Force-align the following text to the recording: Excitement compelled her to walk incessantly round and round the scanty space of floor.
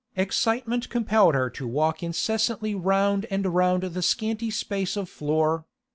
Excitement 0.15 0.89
compelled 0.89 1.35
her 1.35 1.47
to 1.51 1.67
walk 1.67 2.01
incessantly 2.01 2.73
round 2.73 3.27
and 3.29 3.45
round 3.45 3.83
the 3.83 4.01
scanty 4.01 4.49
space 4.49 4.97
of 4.97 5.07
floor. 5.07 5.67